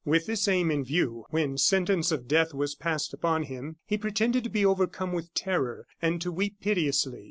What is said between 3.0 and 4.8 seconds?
upon him, he pretended to be